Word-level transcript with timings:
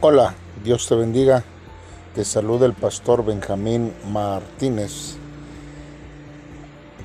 Hola, 0.00 0.32
Dios 0.62 0.86
te 0.86 0.94
bendiga. 0.94 1.42
Te 2.14 2.24
saluda 2.24 2.66
el 2.66 2.72
pastor 2.72 3.24
Benjamín 3.24 3.92
Martínez. 4.06 5.16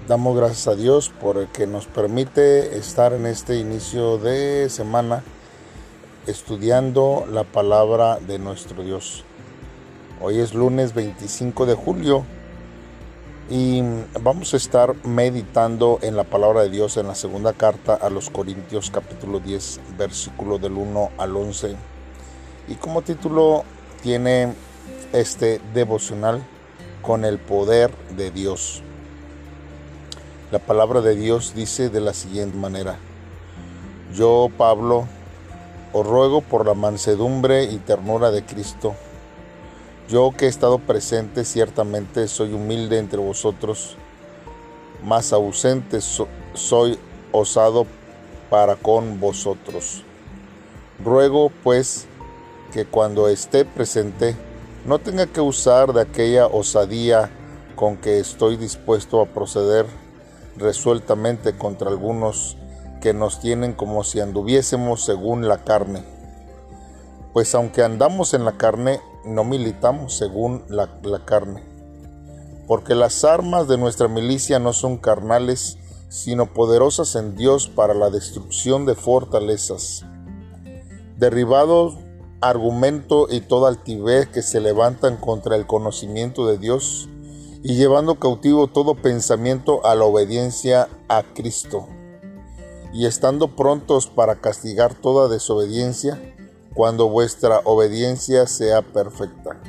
Damos 0.08 0.38
gracias 0.38 0.68
a 0.68 0.76
Dios 0.76 1.10
por 1.10 1.48
que 1.48 1.66
nos 1.66 1.88
permite 1.88 2.78
estar 2.78 3.14
en 3.14 3.26
este 3.26 3.58
inicio 3.58 4.20
de 4.20 4.70
semana 4.70 5.24
estudiando 6.28 7.26
la 7.28 7.44
palabra 7.46 8.20
de 8.20 8.38
nuestro 8.38 8.84
Dios. 8.84 9.24
Hoy 10.22 10.40
es 10.40 10.54
lunes 10.54 10.94
25 10.94 11.66
de 11.66 11.74
julio 11.74 12.26
y 13.50 13.82
vamos 14.22 14.54
a 14.54 14.58
estar 14.58 14.94
meditando 15.04 15.98
en 16.04 16.16
la 16.16 16.26
palabra 16.26 16.62
de 16.62 16.70
Dios 16.70 16.98
en 16.98 17.08
la 17.08 17.16
segunda 17.16 17.54
carta 17.54 17.96
a 17.96 18.12
los 18.12 18.30
Corintios 18.30 18.92
capítulo 18.92 19.40
10 19.40 19.82
versículo 19.98 20.60
del 20.60 20.74
1 20.74 21.10
al 21.18 21.36
11 21.36 21.93
y 22.68 22.76
como 22.76 23.02
título 23.02 23.64
tiene 24.02 24.54
este 25.12 25.62
devocional 25.74 26.44
con 27.02 27.26
el 27.26 27.40
poder 27.40 27.92
de 28.16 28.32
Dios. 28.32 28.82
La 30.52 30.60
palabra 30.60 31.02
de 31.02 31.16
Dios 31.16 31.54
dice 31.56 31.90
de 31.90 32.00
la 32.00 32.14
siguiente 32.14 32.58
manera, 32.58 32.98
yo 34.14 34.50
Pablo 34.58 35.08
os 35.92 36.06
ruego 36.08 36.42
por 36.42 36.66
la 36.66 36.74
mansedumbre 36.74 37.66
y 37.66 37.78
ternura 37.78 38.32
de 38.32 38.44
Cristo, 38.44 38.96
yo 40.10 40.34
que 40.38 40.46
he 40.46 40.50
estado 40.50 40.80
presente 40.80 41.46
ciertamente 41.46 42.28
soy 42.28 42.54
humilde 42.54 43.00
entre 43.00 43.20
vosotros, 43.20 43.96
más 45.04 45.34
ausente 45.34 46.00
soy 46.54 47.00
osado 47.32 47.86
para 48.50 48.76
con 48.76 49.20
vosotros. 49.20 50.04
Ruego 51.04 51.52
pues 51.64 52.08
que 52.74 52.86
cuando 52.86 53.28
esté 53.28 53.66
presente 53.66 54.36
no 54.86 54.98
tenga 54.98 55.28
que 55.28 55.42
usar 55.42 55.94
de 55.94 56.02
aquella 56.02 56.48
osadía 56.48 57.30
con 57.76 57.98
que 57.98 58.20
estoy 58.20 58.58
dispuesto 58.58 59.22
a 59.22 59.28
proceder 59.28 59.86
resueltamente 60.58 61.56
contra 61.56 61.90
algunos 61.90 62.58
que 63.00 63.14
nos 63.14 63.40
tienen 63.40 63.74
como 63.74 64.04
si 64.04 64.20
anduviésemos 64.20 65.06
según 65.06 65.48
la 65.48 65.64
carne. 65.64 66.04
Pues 67.32 67.54
aunque 67.54 67.84
andamos 67.84 68.34
en 68.34 68.44
la 68.44 68.54
carne, 68.54 69.00
no 69.24 69.44
militamos 69.44 70.18
según 70.18 70.64
la, 70.68 70.90
la 71.04 71.26
carne. 71.26 71.64
Porque 72.68 72.96
las 72.96 73.24
armas 73.24 73.68
de 73.68 73.78
nuestra 73.78 74.08
milicia 74.08 74.58
no 74.58 74.74
son 74.74 74.98
carnales, 74.98 75.78
sino 76.10 76.54
poderosas 76.54 77.16
en 77.16 77.36
Dios 77.36 77.68
para 77.68 77.94
la 77.94 78.10
destrucción 78.10 78.86
de 78.86 78.96
fortalezas. 78.96 80.06
Derribados 81.18 81.98
argumento 82.44 83.28
y 83.30 83.40
toda 83.40 83.70
altivez 83.70 84.28
que 84.28 84.42
se 84.42 84.60
levantan 84.60 85.16
contra 85.16 85.56
el 85.56 85.66
conocimiento 85.66 86.46
de 86.46 86.58
Dios 86.58 87.08
y 87.64 87.76
llevando 87.76 88.16
cautivo 88.16 88.68
todo 88.68 88.96
pensamiento 88.96 89.86
a 89.86 89.96
la 89.96 90.04
obediencia 90.04 90.90
a 91.08 91.24
Cristo 91.24 91.88
y 92.94 93.06
estando 93.06 93.56
prontos 93.56 94.08
para 94.08 94.42
castigar 94.42 94.94
toda 94.94 95.30
desobediencia 95.30 96.20
cuando 96.74 97.08
vuestra 97.08 97.62
obediencia 97.64 98.46
sea 98.46 98.82
perfecta. 98.82 99.62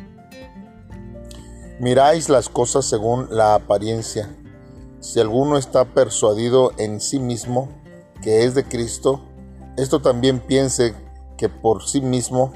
Miráis 1.78 2.28
las 2.28 2.48
cosas 2.48 2.84
según 2.84 3.28
la 3.30 3.55
apariencia. 3.55 4.34
Si 4.98 5.20
alguno 5.20 5.58
está 5.58 5.84
persuadido 5.84 6.72
en 6.78 7.00
sí 7.00 7.20
mismo 7.20 7.69
que 8.20 8.45
es 8.45 8.55
de 8.56 8.64
Cristo, 8.64 9.20
esto 9.77 10.00
también 10.00 10.41
piense 10.41 10.95
que 11.36 11.48
por 11.48 11.86
sí 11.86 12.00
mismo 12.00 12.52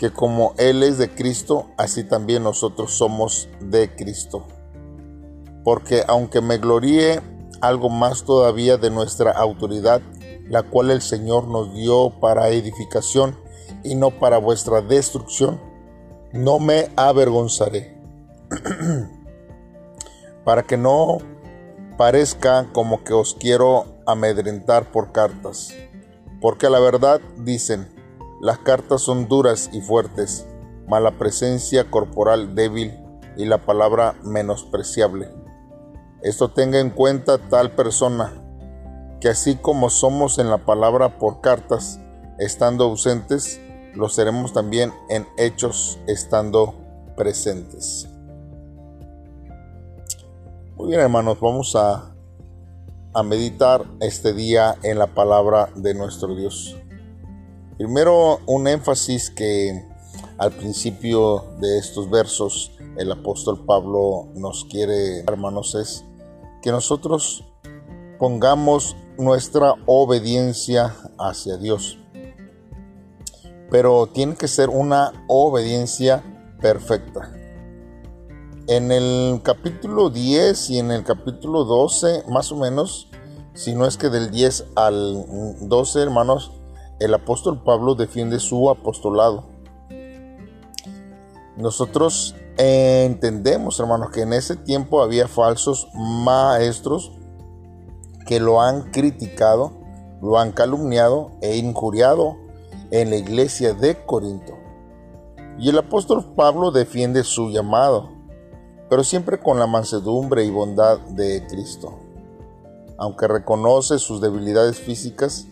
que 0.00 0.10
como 0.10 0.54
Él 0.56 0.82
es 0.82 0.96
de 0.96 1.10
Cristo, 1.10 1.66
así 1.76 2.04
también 2.04 2.42
nosotros 2.42 2.94
somos 2.94 3.50
de 3.60 3.94
Cristo. 3.94 4.46
Porque 5.62 6.04
aunque 6.08 6.40
me 6.40 6.56
gloríe 6.56 7.20
algo 7.60 7.90
más 7.90 8.24
todavía 8.24 8.78
de 8.78 8.88
nuestra 8.88 9.30
autoridad, 9.32 10.00
la 10.48 10.62
cual 10.62 10.90
el 10.90 11.02
Señor 11.02 11.48
nos 11.48 11.74
dio 11.74 12.18
para 12.18 12.48
edificación 12.48 13.36
y 13.84 13.94
no 13.94 14.10
para 14.10 14.38
vuestra 14.38 14.80
destrucción, 14.80 15.60
no 16.32 16.58
me 16.58 16.88
avergonzaré. 16.96 18.00
para 20.46 20.62
que 20.62 20.78
no 20.78 21.18
parezca 21.98 22.68
como 22.72 23.04
que 23.04 23.12
os 23.12 23.34
quiero 23.34 23.84
amedrentar 24.06 24.92
por 24.92 25.12
cartas. 25.12 25.74
Porque 26.40 26.70
la 26.70 26.80
verdad 26.80 27.20
dicen, 27.36 27.99
las 28.40 28.58
cartas 28.58 29.02
son 29.02 29.28
duras 29.28 29.68
y 29.70 29.82
fuertes, 29.82 30.46
mala 30.88 31.18
presencia 31.18 31.90
corporal 31.90 32.54
débil 32.54 32.98
y 33.36 33.44
la 33.44 33.58
palabra 33.58 34.14
menospreciable. 34.22 35.28
Esto 36.22 36.50
tenga 36.50 36.80
en 36.80 36.88
cuenta 36.88 37.36
tal 37.50 37.72
persona, 37.72 38.32
que 39.20 39.28
así 39.28 39.56
como 39.56 39.90
somos 39.90 40.38
en 40.38 40.48
la 40.48 40.64
palabra 40.64 41.18
por 41.18 41.42
cartas, 41.42 42.00
estando 42.38 42.84
ausentes, 42.84 43.60
lo 43.94 44.08
seremos 44.08 44.54
también 44.54 44.90
en 45.10 45.26
hechos, 45.36 45.98
estando 46.06 46.74
presentes. 47.18 48.08
Muy 50.76 50.88
bien 50.88 51.00
hermanos, 51.00 51.38
vamos 51.40 51.76
a, 51.76 52.14
a 53.12 53.22
meditar 53.22 53.84
este 54.00 54.32
día 54.32 54.76
en 54.82 54.98
la 54.98 55.08
palabra 55.08 55.68
de 55.74 55.92
nuestro 55.92 56.34
Dios. 56.34 56.79
Primero, 57.80 58.40
un 58.44 58.68
énfasis 58.68 59.30
que 59.30 59.88
al 60.36 60.52
principio 60.52 61.46
de 61.60 61.78
estos 61.78 62.10
versos 62.10 62.72
el 62.98 63.10
apóstol 63.10 63.64
Pablo 63.64 64.28
nos 64.34 64.66
quiere, 64.66 65.20
hermanos, 65.20 65.74
es 65.74 66.04
que 66.60 66.72
nosotros 66.72 67.42
pongamos 68.18 68.96
nuestra 69.16 69.76
obediencia 69.86 70.94
hacia 71.18 71.56
Dios. 71.56 71.98
Pero 73.70 74.08
tiene 74.08 74.34
que 74.34 74.46
ser 74.46 74.68
una 74.68 75.24
obediencia 75.26 76.22
perfecta. 76.60 77.32
En 78.66 78.92
el 78.92 79.40
capítulo 79.42 80.10
10 80.10 80.68
y 80.68 80.80
en 80.80 80.90
el 80.90 81.02
capítulo 81.02 81.64
12, 81.64 82.24
más 82.28 82.52
o 82.52 82.56
menos, 82.56 83.08
si 83.54 83.74
no 83.74 83.86
es 83.86 83.96
que 83.96 84.10
del 84.10 84.30
10 84.30 84.66
al 84.76 85.24
12, 85.66 86.02
hermanos, 86.02 86.59
el 87.00 87.14
apóstol 87.14 87.62
Pablo 87.64 87.94
defiende 87.94 88.38
su 88.38 88.68
apostolado. 88.70 89.44
Nosotros 91.56 92.36
entendemos, 92.58 93.80
hermanos, 93.80 94.10
que 94.10 94.22
en 94.22 94.34
ese 94.34 94.54
tiempo 94.54 95.02
había 95.02 95.26
falsos 95.26 95.88
maestros 95.94 97.12
que 98.26 98.38
lo 98.38 98.60
han 98.60 98.90
criticado, 98.92 99.72
lo 100.20 100.38
han 100.38 100.52
calumniado 100.52 101.32
e 101.40 101.56
injuriado 101.56 102.36
en 102.90 103.10
la 103.10 103.16
iglesia 103.16 103.72
de 103.72 104.04
Corinto. 104.04 104.58
Y 105.58 105.70
el 105.70 105.78
apóstol 105.78 106.34
Pablo 106.36 106.70
defiende 106.70 107.24
su 107.24 107.48
llamado, 107.48 108.10
pero 108.90 109.04
siempre 109.04 109.40
con 109.40 109.58
la 109.58 109.66
mansedumbre 109.66 110.44
y 110.44 110.50
bondad 110.50 110.98
de 110.98 111.46
Cristo. 111.46 111.98
Aunque 112.98 113.26
reconoce 113.26 113.98
sus 113.98 114.20
debilidades 114.20 114.78
físicas, 114.78 115.46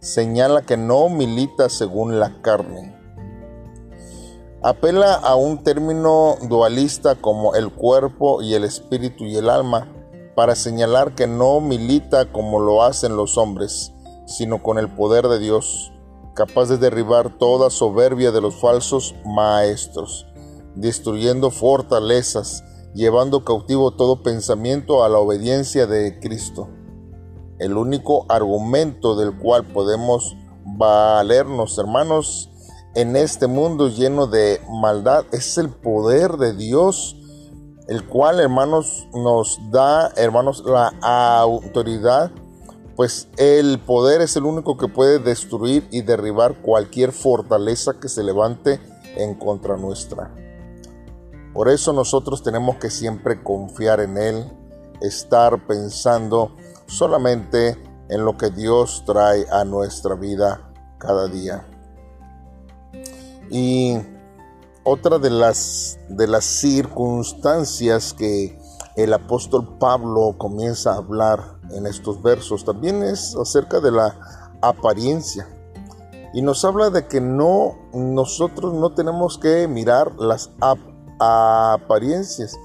señala 0.00 0.62
que 0.62 0.78
no 0.78 1.10
milita 1.10 1.68
según 1.68 2.18
la 2.18 2.40
carne. 2.40 2.96
Apela 4.62 5.14
a 5.14 5.36
un 5.36 5.62
término 5.62 6.36
dualista 6.48 7.16
como 7.16 7.54
el 7.54 7.70
cuerpo 7.70 8.42
y 8.42 8.54
el 8.54 8.64
espíritu 8.64 9.24
y 9.24 9.36
el 9.36 9.50
alma 9.50 9.88
para 10.34 10.54
señalar 10.54 11.14
que 11.14 11.26
no 11.26 11.60
milita 11.60 12.32
como 12.32 12.60
lo 12.60 12.82
hacen 12.82 13.14
los 13.14 13.36
hombres, 13.36 13.92
sino 14.26 14.62
con 14.62 14.78
el 14.78 14.88
poder 14.88 15.28
de 15.28 15.38
Dios, 15.38 15.92
capaz 16.34 16.68
de 16.68 16.78
derribar 16.78 17.36
toda 17.36 17.68
soberbia 17.68 18.32
de 18.32 18.40
los 18.40 18.54
falsos 18.54 19.14
maestros, 19.26 20.26
destruyendo 20.76 21.50
fortalezas, 21.50 22.64
llevando 22.94 23.44
cautivo 23.44 23.90
todo 23.90 24.22
pensamiento 24.22 25.04
a 25.04 25.10
la 25.10 25.18
obediencia 25.18 25.86
de 25.86 26.18
Cristo 26.20 26.68
el 27.60 27.76
único 27.76 28.26
argumento 28.28 29.16
del 29.16 29.36
cual 29.36 29.66
podemos 29.66 30.36
valernos, 30.64 31.78
hermanos, 31.78 32.50
en 32.94 33.14
este 33.14 33.46
mundo 33.46 33.88
lleno 33.88 34.26
de 34.26 34.60
maldad 34.68 35.24
es 35.30 35.58
el 35.58 35.68
poder 35.68 36.32
de 36.32 36.54
Dios, 36.54 37.16
el 37.86 38.06
cual, 38.06 38.40
hermanos, 38.40 39.06
nos 39.12 39.60
da, 39.70 40.10
hermanos, 40.16 40.64
la 40.66 40.88
autoridad, 41.40 42.32
pues 42.96 43.28
el 43.36 43.78
poder 43.78 44.22
es 44.22 44.36
el 44.36 44.44
único 44.44 44.76
que 44.76 44.88
puede 44.88 45.18
destruir 45.18 45.86
y 45.90 46.02
derribar 46.02 46.62
cualquier 46.62 47.12
fortaleza 47.12 48.00
que 48.00 48.08
se 48.08 48.24
levante 48.24 48.80
en 49.16 49.34
contra 49.34 49.76
nuestra. 49.76 50.34
Por 51.52 51.68
eso 51.68 51.92
nosotros 51.92 52.42
tenemos 52.42 52.76
que 52.76 52.90
siempre 52.90 53.42
confiar 53.42 54.00
en 54.00 54.16
Él, 54.16 54.44
estar 55.00 55.66
pensando 55.66 56.56
solamente 56.90 57.78
en 58.08 58.24
lo 58.24 58.36
que 58.36 58.50
Dios 58.50 59.04
trae 59.06 59.46
a 59.50 59.64
nuestra 59.64 60.16
vida 60.16 60.72
cada 60.98 61.28
día. 61.28 61.66
Y 63.50 63.96
otra 64.84 65.18
de 65.18 65.30
las, 65.30 65.98
de 66.08 66.26
las 66.26 66.44
circunstancias 66.44 68.12
que 68.12 68.58
el 68.96 69.12
apóstol 69.12 69.78
Pablo 69.78 70.34
comienza 70.36 70.92
a 70.92 70.96
hablar 70.96 71.58
en 71.70 71.86
estos 71.86 72.20
versos 72.22 72.64
también 72.64 73.02
es 73.02 73.36
acerca 73.36 73.80
de 73.80 73.92
la 73.92 74.18
apariencia. 74.60 75.48
Y 76.32 76.42
nos 76.42 76.64
habla 76.64 76.90
de 76.90 77.06
que 77.06 77.20
no, 77.20 77.76
nosotros 77.92 78.74
no 78.74 78.92
tenemos 78.94 79.38
que 79.38 79.66
mirar 79.68 80.14
las 80.16 80.50
apariencias. 81.18 82.56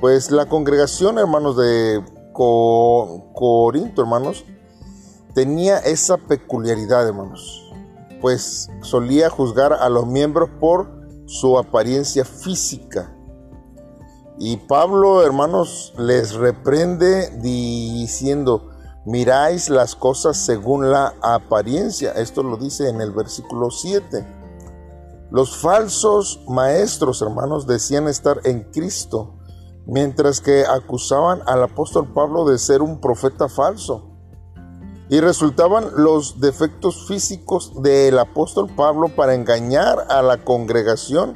Pues 0.00 0.30
la 0.30 0.46
congregación, 0.46 1.18
hermanos, 1.18 1.56
de 1.56 2.04
Corinto, 2.38 4.00
hermanos, 4.00 4.44
tenía 5.34 5.78
esa 5.78 6.16
peculiaridad, 6.16 7.08
hermanos. 7.08 7.72
Pues 8.20 8.70
solía 8.80 9.28
juzgar 9.28 9.72
a 9.72 9.88
los 9.88 10.06
miembros 10.06 10.48
por 10.60 10.88
su 11.26 11.58
apariencia 11.58 12.24
física. 12.24 13.12
Y 14.38 14.56
Pablo, 14.56 15.24
hermanos, 15.24 15.92
les 15.98 16.34
reprende 16.34 17.28
diciendo, 17.38 18.70
miráis 19.04 19.68
las 19.68 19.96
cosas 19.96 20.36
según 20.36 20.92
la 20.92 21.14
apariencia. 21.22 22.12
Esto 22.12 22.44
lo 22.44 22.56
dice 22.56 22.88
en 22.88 23.00
el 23.00 23.10
versículo 23.10 23.72
7. 23.72 24.24
Los 25.32 25.56
falsos 25.56 26.40
maestros, 26.46 27.20
hermanos, 27.20 27.66
decían 27.66 28.06
estar 28.06 28.40
en 28.44 28.62
Cristo, 28.62 29.37
mientras 29.88 30.42
que 30.42 30.66
acusaban 30.66 31.40
al 31.46 31.62
apóstol 31.62 32.12
Pablo 32.12 32.44
de 32.44 32.58
ser 32.58 32.82
un 32.82 33.00
profeta 33.00 33.48
falso. 33.48 34.04
Y 35.08 35.20
resultaban 35.20 35.86
los 35.96 36.40
defectos 36.40 37.08
físicos 37.08 37.82
del 37.82 38.18
apóstol 38.18 38.68
Pablo 38.76 39.08
para 39.08 39.34
engañar 39.34 40.06
a 40.10 40.20
la 40.20 40.44
congregación 40.44 41.34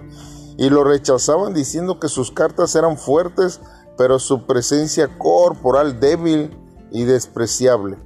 y 0.59 0.69
lo 0.69 0.85
rechazaban 0.85 1.55
diciendo 1.55 1.99
que 1.99 2.09
sus 2.09 2.31
cartas 2.31 2.77
eran 2.77 2.99
fuertes, 2.99 3.61
pero 3.97 4.19
su 4.19 4.47
presencia 4.47 5.09
corporal 5.17 5.99
débil 5.99 6.55
y 6.91 7.05
despreciable. 7.05 7.97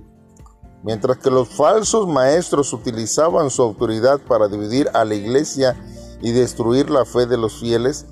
Mientras 0.85 1.17
que 1.17 1.33
los 1.33 1.49
falsos 1.49 2.07
maestros 2.07 2.73
utilizaban 2.73 3.51
su 3.51 3.63
autoridad 3.63 4.21
para 4.21 4.47
dividir 4.47 4.89
a 4.95 5.05
la 5.05 5.17
iglesia 5.17 5.77
y 6.23 6.31
destruir 6.31 6.89
la 6.91 7.05
fe 7.05 7.27
de 7.27 7.37
los 7.37 7.59
fieles, 7.59 8.07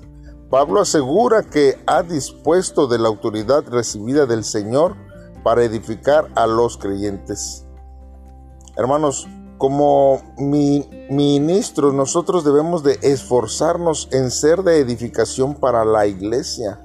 Pablo 0.49 0.81
asegura 0.81 1.43
que 1.43 1.79
ha 1.87 2.03
dispuesto 2.03 2.87
de 2.87 2.99
la 2.99 3.07
autoridad 3.07 3.63
recibida 3.67 4.25
del 4.25 4.43
Señor 4.43 4.95
para 5.43 5.63
edificar 5.63 6.27
a 6.35 6.45
los 6.47 6.77
creyentes. 6.77 7.65
Hermanos, 8.77 9.27
como 9.57 10.21
ministros 10.37 11.93
nosotros 11.93 12.43
debemos 12.43 12.83
de 12.83 12.99
esforzarnos 13.01 14.09
en 14.11 14.29
ser 14.29 14.63
de 14.63 14.79
edificación 14.79 15.55
para 15.55 15.85
la 15.85 16.05
iglesia, 16.07 16.79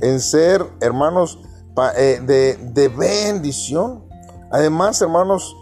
en 0.00 0.20
ser, 0.20 0.66
hermanos, 0.80 1.38
eh, 1.96 2.20
de, 2.22 2.56
de 2.56 2.88
bendición. 2.88 4.04
Además, 4.50 5.00
hermanos, 5.00 5.56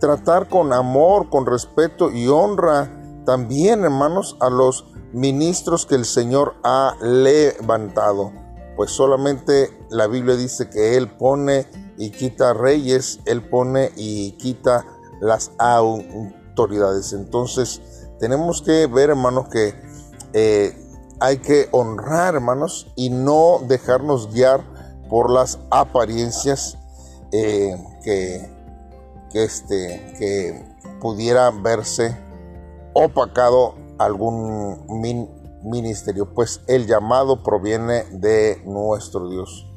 tratar 0.00 0.48
con 0.48 0.72
amor, 0.72 1.30
con 1.30 1.46
respeto 1.46 2.10
y 2.10 2.28
honra 2.28 2.90
también, 3.24 3.84
hermanos, 3.84 4.36
a 4.40 4.50
los 4.50 4.84
ministros 5.14 5.86
que 5.86 5.94
el 5.94 6.04
Señor 6.04 6.56
ha 6.64 6.96
levantado. 7.00 8.32
Pues 8.76 8.90
solamente 8.90 9.70
la 9.88 10.08
Biblia 10.08 10.34
dice 10.34 10.68
que 10.68 10.96
Él 10.96 11.08
pone 11.16 11.66
y 11.96 12.10
quita 12.10 12.52
reyes, 12.52 13.20
Él 13.24 13.48
pone 13.48 13.92
y 13.96 14.32
quita 14.32 14.84
las 15.20 15.52
autoridades. 15.58 17.12
Entonces, 17.12 17.80
tenemos 18.18 18.62
que 18.62 18.88
ver, 18.88 19.10
hermanos, 19.10 19.48
que 19.48 19.74
eh, 20.32 20.76
hay 21.20 21.38
que 21.38 21.68
honrar, 21.70 22.34
hermanos, 22.34 22.92
y 22.96 23.10
no 23.10 23.60
dejarnos 23.68 24.32
guiar 24.32 24.64
por 25.08 25.30
las 25.30 25.60
apariencias 25.70 26.76
eh, 27.30 27.76
que, 28.02 28.50
que, 29.30 29.44
este, 29.44 30.14
que 30.18 30.74
pudiera 31.00 31.50
verse 31.50 32.16
opacado 32.94 33.83
algún 33.98 34.84
ministerio, 35.62 36.32
pues 36.34 36.60
el 36.66 36.86
llamado 36.86 37.42
proviene 37.42 38.04
de 38.12 38.62
nuestro 38.66 39.28
Dios. 39.28 39.70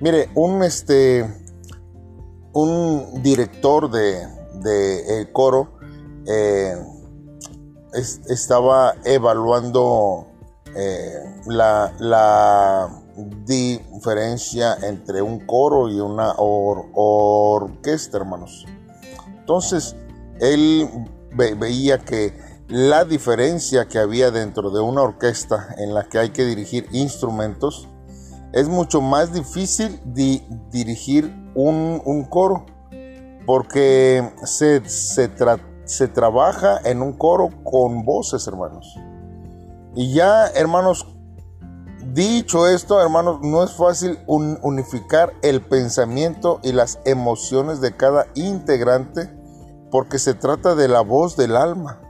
Mire, 0.00 0.30
un 0.34 0.62
este 0.62 1.42
un 2.52 3.22
director 3.22 3.90
de, 3.90 5.18
el 5.18 5.32
coro 5.32 5.78
eh, 6.26 6.76
estaba 7.92 8.94
evaluando 9.04 10.26
eh, 10.74 11.22
la, 11.46 11.92
la, 11.98 12.98
diferencia 13.44 14.74
entre 14.82 15.20
un 15.20 15.46
coro 15.46 15.90
y 15.90 16.00
una 16.00 16.32
orquesta, 16.38 18.16
hermanos. 18.16 18.64
Entonces, 19.38 19.94
él 20.42 20.88
veía 21.30 21.98
que 21.98 22.36
la 22.68 23.04
diferencia 23.04 23.86
que 23.86 23.98
había 23.98 24.30
dentro 24.30 24.70
de 24.70 24.80
una 24.80 25.02
orquesta 25.02 25.74
en 25.78 25.94
la 25.94 26.08
que 26.08 26.18
hay 26.18 26.30
que 26.30 26.44
dirigir 26.44 26.88
instrumentos 26.92 27.88
es 28.52 28.68
mucho 28.68 29.00
más 29.00 29.32
difícil 29.32 30.00
dirigir 30.70 31.32
un, 31.54 32.26
coro 32.28 32.66
porque 33.46 34.32
se, 34.44 34.82
se 34.86 36.08
trabaja 36.08 36.80
en 36.84 37.02
un 37.02 37.12
coro 37.12 37.50
con 37.64 38.04
voces, 38.04 38.46
hermanos. 38.46 38.98
Y 39.94 40.12
ya, 40.14 40.48
hermanos, 40.48 41.06
dicho 42.12 42.66
esto, 42.66 43.00
hermanos, 43.00 43.40
no 43.42 43.62
es 43.62 43.72
fácil 43.72 44.18
unificar 44.26 45.34
el 45.42 45.60
pensamiento 45.60 46.58
y 46.62 46.72
las 46.72 46.98
emociones 47.04 47.80
de 47.80 47.96
cada 47.96 48.26
integrante 48.34 49.41
porque 49.92 50.18
se 50.18 50.32
trata 50.32 50.74
de 50.74 50.88
la 50.88 51.02
voz 51.02 51.36
del 51.36 51.54
alma. 51.54 52.00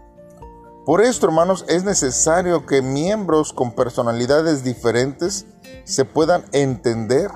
Por 0.87 1.02
esto, 1.02 1.26
hermanos, 1.26 1.64
es 1.69 1.82
necesario 1.82 2.64
que 2.64 2.81
miembros 2.81 3.52
con 3.52 3.73
personalidades 3.73 4.62
diferentes 4.62 5.46
se 5.82 6.05
puedan 6.05 6.44
entender. 6.52 7.29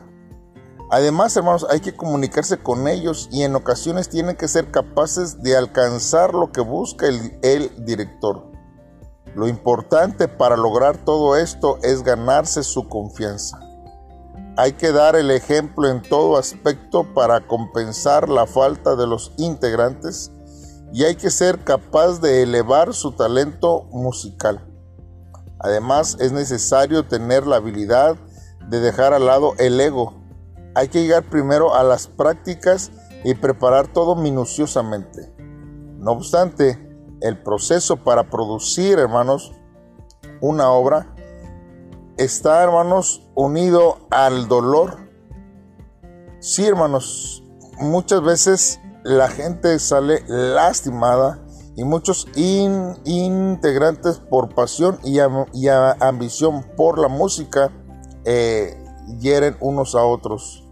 Además, 0.89 1.37
hermanos, 1.37 1.67
hay 1.69 1.81
que 1.81 1.97
comunicarse 1.97 2.59
con 2.59 2.87
ellos 2.87 3.29
y 3.33 3.43
en 3.43 3.57
ocasiones 3.57 4.09
tienen 4.09 4.37
que 4.37 4.47
ser 4.47 4.71
capaces 4.71 5.43
de 5.43 5.57
alcanzar 5.57 6.33
lo 6.33 6.53
que 6.53 6.61
busca 6.61 7.07
el, 7.09 7.85
director. 7.85 8.53
Lo 9.35 9.49
importante 9.49 10.29
para 10.29 10.57
lograr 10.57 10.97
todo 10.97 11.37
esto 11.37 11.79
es 11.83 12.05
ganarse 12.05 12.63
su 12.63 12.89
confianza. 12.89 13.59
Hay 14.57 14.75
que 14.75 14.93
dar 14.93 15.17
el 15.17 15.33
ejemplo 15.33 15.89
en 15.89 16.03
todo 16.03 16.39
aspecto 16.39 17.15
para 17.15 17.49
compensar 17.49 18.29
la 18.29 18.47
falta 18.47 18.95
de 18.95 19.09
los 19.09 19.33
integrantes 19.39 20.31
y 20.97 21.05
hay 21.05 21.15
que 21.17 21.29
ser 21.29 21.63
capaz 21.63 22.23
de 22.23 22.43
elevar 22.43 22.95
su 22.95 23.13
talento 23.13 23.83
musical. 23.93 24.67
Además 25.59 26.17
es 26.21 26.33
necesario 26.33 27.07
tener 27.07 27.47
la 27.47 27.57
habilidad 27.57 28.17
de 28.71 28.81
dejar 28.81 29.13
al 29.13 29.27
lado 29.27 29.53
el 29.59 29.79
ego. 29.79 30.15
Hay 30.75 30.89
que 30.89 31.03
llegar 31.03 31.29
primero 31.29 31.75
a 31.75 31.83
las 31.83 32.07
prácticas 32.07 32.93
y 33.25 33.35
preparar 33.35 33.89
todo 33.89 34.17
minuciosamente. 34.17 35.35
No 35.99 36.13
obstante, 36.13 36.79
el 37.21 37.43
proceso 37.43 37.99
para 37.99 38.31
producir, 38.31 38.99
hermanos, 38.99 39.53
una 40.41 40.71
obra 40.71 41.15
está, 42.17 42.63
hermanos, 42.63 43.29
unido 43.35 43.99
al 44.11 44.49
dolor. 44.49 44.97
Sí, 46.41 46.65
hermanos, 46.65 47.45
muchas 47.79 48.23
veces 48.23 48.81
la 49.07 49.29
gente 49.29 49.79
sale 49.79 50.25
lastimada 50.27 51.39
y 51.77 51.85
muchos 51.85 52.27
integrantes 52.35 54.19
por 54.19 54.53
pasión 54.53 54.99
y, 55.05 55.19
ambición 55.21 56.67
por 56.77 56.99
la 56.99 57.07
música 57.07 57.71
eh, 58.25 58.77
hieren 59.21 59.57
unos 59.61 59.95
a 59.95 60.03
otros. 60.03 60.65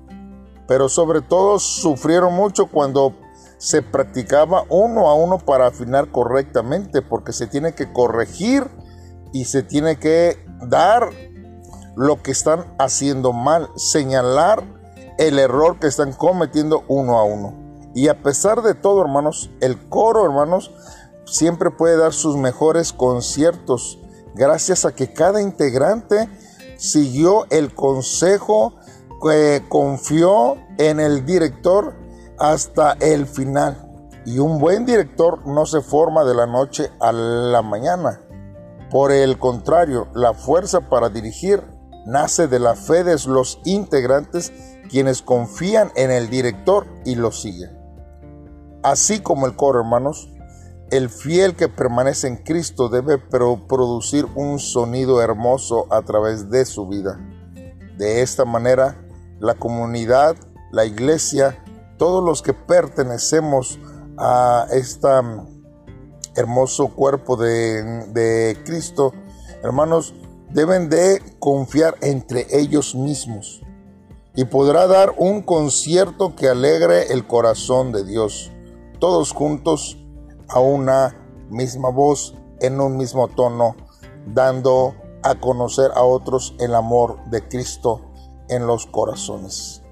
Pero 0.66 0.88
sobre 0.88 1.20
todo 1.22 1.60
sufrieron 1.60 2.34
mucho 2.34 2.66
cuando 2.66 3.14
se 3.58 3.82
practicaba 3.82 4.64
uno 4.68 5.08
a 5.08 5.14
uno 5.14 5.38
para 5.38 5.68
afinar 5.68 6.10
correctamente, 6.10 7.02
porque 7.02 7.32
se 7.32 7.46
tiene 7.46 7.74
que 7.74 7.92
corregir 7.92 8.68
y 9.32 9.44
se 9.44 9.62
tiene 9.62 9.96
que 10.00 10.44
dar 10.66 11.10
lo 11.94 12.20
que 12.20 12.32
están 12.32 12.74
haciendo 12.80 13.32
mal, 13.32 13.68
señalar 13.76 14.64
el 15.18 15.38
error 15.38 15.78
que 15.78 15.86
están 15.86 16.12
cometiendo 16.12 16.82
uno 16.88 17.16
a 17.16 17.22
uno. 17.22 17.63
Y 17.94 18.08
a 18.08 18.22
pesar 18.22 18.62
de 18.62 18.74
todo, 18.74 19.00
hermanos, 19.00 19.50
el 19.60 19.88
coro, 19.88 20.24
hermanos, 20.24 20.72
siempre 21.24 21.70
puede 21.70 21.96
dar 21.96 22.12
sus 22.12 22.36
mejores 22.36 22.92
conciertos 22.92 23.98
gracias 24.34 24.84
a 24.84 24.94
que 24.94 25.12
cada 25.12 25.40
integrante 25.40 26.28
siguió 26.76 27.46
el 27.50 27.74
consejo, 27.74 28.74
que 29.22 29.64
confió 29.68 30.56
en 30.78 31.00
el 31.00 31.24
director 31.24 31.94
hasta 32.38 32.92
el 32.94 33.26
final. 33.26 33.80
Y 34.26 34.38
un 34.38 34.58
buen 34.58 34.86
director 34.86 35.46
no 35.46 35.66
se 35.66 35.80
forma 35.80 36.24
de 36.24 36.34
la 36.34 36.46
noche 36.46 36.90
a 37.00 37.12
la 37.12 37.62
mañana. 37.62 38.20
Por 38.90 39.12
el 39.12 39.38
contrario, 39.38 40.08
la 40.14 40.34
fuerza 40.34 40.88
para 40.88 41.10
dirigir 41.10 41.62
nace 42.06 42.48
de 42.48 42.58
la 42.58 42.74
fe 42.74 43.04
de 43.04 43.16
los 43.26 43.60
integrantes 43.64 44.52
quienes 44.88 45.22
confían 45.22 45.90
en 45.96 46.10
el 46.10 46.28
director 46.28 46.86
y 47.04 47.14
lo 47.14 47.32
siguen. 47.32 47.83
Así 48.84 49.20
como 49.20 49.46
el 49.46 49.56
coro, 49.56 49.80
hermanos, 49.80 50.28
el 50.90 51.08
fiel 51.08 51.56
que 51.56 51.68
permanece 51.68 52.28
en 52.28 52.36
Cristo 52.36 52.90
debe 52.90 53.16
producir 53.18 54.26
un 54.34 54.58
sonido 54.58 55.22
hermoso 55.22 55.86
a 55.90 56.02
través 56.02 56.50
de 56.50 56.66
su 56.66 56.86
vida. 56.86 57.18
De 57.96 58.20
esta 58.20 58.44
manera, 58.44 59.02
la 59.40 59.54
comunidad, 59.54 60.36
la 60.70 60.84
iglesia, 60.84 61.64
todos 61.96 62.22
los 62.22 62.42
que 62.42 62.52
pertenecemos 62.52 63.78
a 64.18 64.66
este 64.70 65.08
hermoso 66.36 66.88
cuerpo 66.88 67.36
de, 67.36 68.58
Cristo, 68.66 69.14
hermanos, 69.62 70.14
deben 70.50 70.90
de 70.90 71.22
confiar 71.38 71.96
entre 72.02 72.46
ellos 72.50 72.94
mismos 72.94 73.62
y 74.36 74.44
podrá 74.44 74.86
dar 74.86 75.14
un 75.16 75.40
concierto 75.40 76.36
que 76.36 76.48
alegre 76.48 77.12
el 77.12 77.26
corazón 77.26 77.90
de 77.92 78.04
Dios, 78.04 78.50
todos 78.98 79.32
juntos 79.32 79.98
a 80.48 80.60
una 80.60 81.16
misma 81.50 81.88
voz, 81.90 82.34
en 82.60 82.80
un 82.80 82.96
mismo 82.96 83.28
tono, 83.28 83.76
dando 84.26 84.94
a 85.22 85.34
conocer 85.34 85.90
a 85.94 86.02
otros 86.02 86.54
el 86.60 86.74
amor 86.74 87.18
de 87.30 87.46
Cristo 87.48 88.00
en 88.48 88.66
los 88.66 88.86
corazones. 88.86 89.82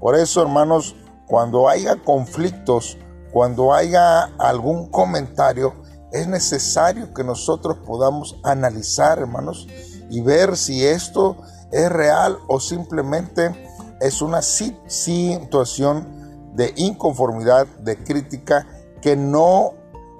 Por 0.00 0.14
eso, 0.14 0.42
hermanos, 0.42 0.94
cuando 1.26 1.68
haya 1.68 1.96
conflictos, 2.02 2.96
cuando 3.32 3.74
haya 3.74 4.24
algún 4.38 4.88
comentario, 4.90 5.74
es 6.12 6.26
necesario 6.26 7.12
que 7.12 7.24
nosotros 7.24 7.78
podamos 7.84 8.36
analizar, 8.42 9.18
hermanos, 9.18 9.66
y 10.08 10.20
ver 10.22 10.56
si 10.56 10.86
esto 10.86 11.36
es 11.70 11.90
real 11.90 12.38
o 12.46 12.60
simplemente 12.60 13.52
es 14.00 14.22
una 14.22 14.40
situación 14.42 16.17
de 16.58 16.74
inconformidad, 16.74 17.68
de 17.78 17.96
crítica 17.96 18.66
que 19.00 19.14
no 19.14 19.74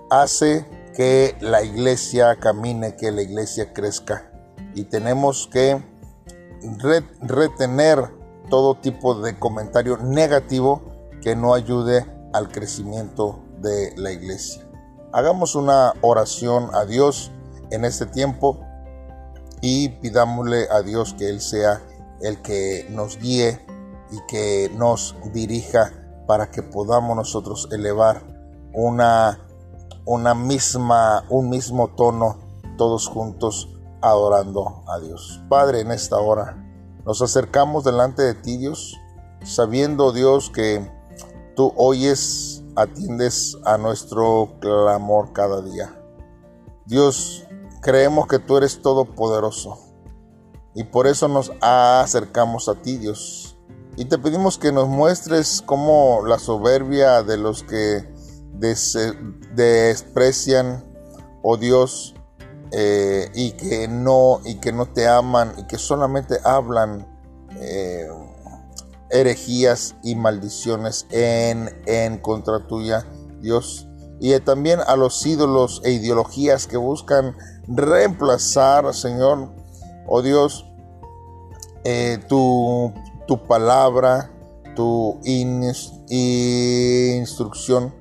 hace 0.08 0.64
que 0.94 1.36
la 1.40 1.64
iglesia 1.64 2.36
camine, 2.36 2.94
que 2.94 3.10
la 3.10 3.22
iglesia 3.22 3.72
crezca. 3.72 4.30
Y 4.72 4.84
tenemos 4.84 5.48
que 5.52 5.82
retener 7.22 8.14
todo 8.48 8.76
tipo 8.76 9.20
de 9.20 9.36
comentario 9.36 9.96
negativo 9.96 10.82
que 11.20 11.34
no 11.34 11.54
ayude 11.54 12.06
al 12.32 12.52
crecimiento 12.52 13.40
de 13.60 13.92
la 13.96 14.12
iglesia. 14.12 14.64
Hagamos 15.12 15.56
una 15.56 15.92
oración 16.02 16.70
a 16.72 16.84
Dios 16.84 17.32
en 17.72 17.84
este 17.84 18.06
tiempo 18.06 18.60
y 19.60 19.88
pidámosle 19.88 20.68
a 20.70 20.82
Dios 20.82 21.14
que 21.18 21.30
Él 21.30 21.40
sea 21.40 21.82
el 22.20 22.40
que 22.42 22.86
nos 22.90 23.18
guíe 23.18 23.58
y 24.12 24.20
que 24.28 24.70
nos 24.76 25.16
dirija 25.32 25.92
para 26.28 26.50
que 26.50 26.62
podamos 26.62 27.16
nosotros 27.16 27.68
elevar 27.72 28.22
una, 28.74 29.40
una 30.04 30.34
misma, 30.34 31.24
un 31.30 31.48
mismo 31.48 31.88
tono 31.88 32.36
todos 32.76 33.08
juntos 33.08 33.70
adorando 34.02 34.84
a 34.86 35.00
Dios. 35.00 35.40
Padre, 35.48 35.80
en 35.80 35.90
esta 35.90 36.18
hora 36.18 36.54
nos 37.06 37.22
acercamos 37.22 37.82
delante 37.82 38.22
de 38.22 38.34
ti, 38.34 38.58
Dios, 38.58 38.94
sabiendo, 39.42 40.12
Dios, 40.12 40.50
que 40.50 40.86
tú 41.56 41.72
oyes, 41.78 42.62
atiendes 42.76 43.56
a 43.64 43.78
nuestro 43.78 44.50
clamor 44.60 45.32
cada 45.32 45.62
día. 45.62 45.98
Dios, 46.84 47.46
creemos 47.80 48.26
que 48.26 48.38
tú 48.38 48.58
eres 48.58 48.82
todopoderoso 48.82 49.78
y 50.74 50.84
por 50.84 51.06
eso 51.06 51.26
nos 51.26 51.50
acercamos 51.62 52.68
a 52.68 52.74
ti, 52.74 52.98
Dios. 52.98 53.47
Y 53.98 54.04
te 54.04 54.16
pedimos 54.16 54.58
que 54.58 54.70
nos 54.70 54.86
muestres 54.86 55.60
cómo 55.66 56.22
la 56.24 56.38
soberbia 56.38 57.24
de 57.24 57.36
los 57.36 57.64
que 57.64 58.08
desprecian, 59.56 60.84
oh 61.42 61.56
Dios, 61.56 62.14
eh, 62.70 63.28
y 63.34 63.50
que 63.52 63.88
no 63.88 64.40
y 64.44 64.60
que 64.60 64.70
no 64.72 64.86
te 64.86 65.08
aman 65.08 65.52
y 65.58 65.66
que 65.66 65.78
solamente 65.78 66.36
hablan 66.44 67.08
eh, 67.56 68.06
herejías 69.10 69.96
y 70.04 70.14
maldiciones 70.14 71.08
en, 71.10 71.68
en 71.86 72.18
contra 72.18 72.68
tuya, 72.68 73.04
Dios. 73.40 73.88
Y 74.20 74.38
también 74.38 74.78
a 74.86 74.94
los 74.94 75.26
ídolos 75.26 75.82
e 75.84 75.90
ideologías 75.90 76.68
que 76.68 76.76
buscan 76.76 77.36
reemplazar, 77.66 78.94
Señor, 78.94 79.52
oh 80.06 80.22
Dios, 80.22 80.66
eh, 81.82 82.20
tu, 82.28 82.94
tu, 83.28 83.46
palabra, 83.46 84.32
tu 84.74 85.20
instrucción. 86.08 87.94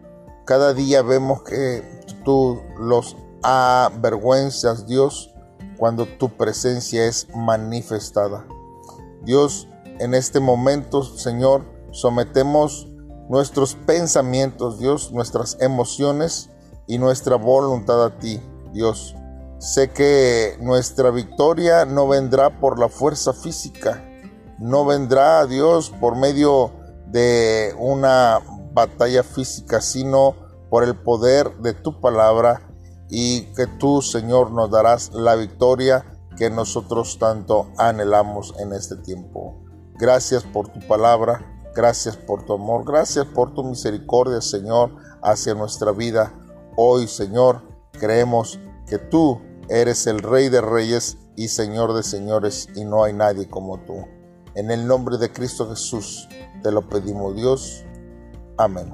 Cada 0.45 0.73
día 0.73 1.03
vemos 1.03 1.43
que 1.43 1.83
tú 2.25 2.59
los 2.79 3.15
avergüenzas, 3.43 4.87
Dios, 4.87 5.35
cuando 5.77 6.05
tu 6.05 6.29
presencia 6.35 7.05
es 7.05 7.27
manifestada. 7.35 8.47
Dios, 9.23 9.67
en 9.99 10.15
este 10.15 10.39
momento, 10.39 11.03
Señor, 11.03 11.65
sometemos 11.91 12.87
nuestros 13.29 13.75
pensamientos, 13.75 14.79
Dios, 14.79 15.11
nuestras 15.11 15.57
emociones 15.59 16.49
y 16.87 16.97
nuestra 16.97 17.35
voluntad 17.35 18.03
a 18.05 18.17
ti, 18.17 18.41
Dios. 18.73 19.15
Sé 19.59 19.89
que 19.89 20.57
nuestra 20.61 21.11
victoria 21.11 21.83
no 21.85 22.07
vendrá 22.07 22.59
por 22.59 22.79
la 22.79 22.87
fuerza 22.89 23.33
física, 23.33 24.06
no 24.59 24.85
vendrá, 24.85 25.45
Dios, 25.45 25.91
por 25.99 26.15
medio 26.15 26.71
de 27.07 27.73
una 27.77 28.39
batalla 28.73 29.23
física, 29.23 29.81
sino 29.81 30.35
por 30.69 30.83
el 30.83 30.95
poder 30.95 31.57
de 31.57 31.73
tu 31.73 31.99
palabra 32.01 32.61
y 33.09 33.53
que 33.53 33.67
tú, 33.67 34.01
Señor, 34.01 34.51
nos 34.51 34.69
darás 34.69 35.11
la 35.13 35.35
victoria 35.35 36.05
que 36.37 36.49
nosotros 36.49 37.17
tanto 37.19 37.71
anhelamos 37.77 38.53
en 38.59 38.73
este 38.73 38.97
tiempo. 38.97 39.63
Gracias 39.95 40.43
por 40.43 40.67
tu 40.67 40.79
palabra, 40.87 41.45
gracias 41.75 42.17
por 42.17 42.45
tu 42.45 42.53
amor, 42.53 42.85
gracias 42.85 43.25
por 43.25 43.53
tu 43.53 43.63
misericordia, 43.63 44.41
Señor, 44.41 44.95
hacia 45.23 45.53
nuestra 45.53 45.91
vida. 45.91 46.33
Hoy, 46.75 47.07
Señor, 47.07 47.63
creemos 47.93 48.59
que 48.87 48.99
tú 48.99 49.41
Eres 49.69 50.07
el 50.07 50.19
Rey 50.19 50.47
de 50.47 50.61
Reyes 50.61 51.17
y 51.35 51.49
Señor 51.49 51.93
de 51.93 52.01
Señores 52.01 52.69
y 52.75 52.85
no 52.85 53.03
hay 53.03 53.11
nadie 53.11 53.49
como 53.49 53.79
tú. 53.81 54.05
En 54.57 54.71
el 54.71 54.87
nombre 54.87 55.19
de 55.19 55.31
Cristo 55.31 55.69
Jesús 55.69 56.27
te 56.63 56.71
lo 56.71 56.89
pedimos 56.89 57.35
Dios. 57.35 57.85
Amén. 58.57 58.91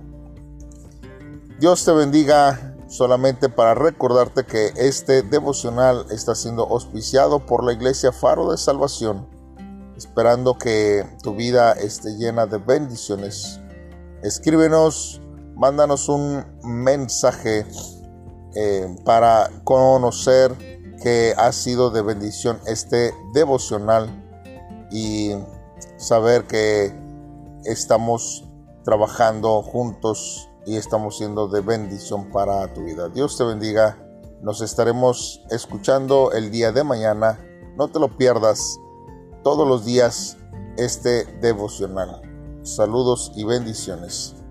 Dios 1.58 1.86
te 1.86 1.94
bendiga 1.94 2.76
solamente 2.90 3.48
para 3.48 3.74
recordarte 3.74 4.46
que 4.46 4.74
este 4.76 5.22
devocional 5.22 6.06
está 6.12 6.36
siendo 6.36 6.64
auspiciado 6.64 7.46
por 7.46 7.64
la 7.64 7.72
Iglesia 7.72 8.12
Faro 8.12 8.52
de 8.52 8.58
Salvación, 8.58 9.26
esperando 9.96 10.58
que 10.58 11.08
tu 11.24 11.34
vida 11.34 11.72
esté 11.72 12.18
llena 12.18 12.46
de 12.46 12.58
bendiciones. 12.58 13.62
Escríbenos, 14.22 15.22
mándanos 15.56 16.10
un 16.10 16.44
mensaje 16.66 17.66
eh, 18.56 18.94
para 19.06 19.50
conocer 19.64 20.52
que 21.02 21.34
ha 21.38 21.54
sido 21.54 21.90
de 21.90 22.02
bendición 22.02 22.60
este 22.66 23.14
devocional 23.34 24.23
y 24.94 25.36
saber 25.98 26.46
que 26.46 26.94
estamos 27.66 28.46
trabajando 28.84 29.62
juntos 29.64 30.50
y 30.66 30.78
estamos 30.78 31.18
siendo 31.18 31.48
de 31.48 31.62
bendición 31.62 32.30
para 32.32 32.72
tu 32.74 32.84
vida. 32.84 33.10
Dios 33.10 33.38
te 33.38 33.44
bendiga. 33.44 33.98
Nos 34.42 34.62
estaremos 34.62 35.42
escuchando 35.50 36.32
el 36.32 36.52
día 36.52 36.72
de 36.72 36.84
mañana. 36.84 37.40
No 37.76 37.88
te 37.88 38.00
lo 38.00 38.16
pierdas 38.18 38.80
todos 39.44 39.68
los 39.68 39.84
días 39.84 40.38
este 40.78 41.26
devocional. 41.42 42.22
Saludos 42.62 43.32
y 43.36 43.44
bendiciones. 43.46 44.43